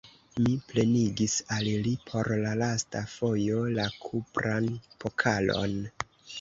[0.43, 4.73] Mi plenigis al li por la lasta fojo la kupran
[5.05, 5.81] pokalon.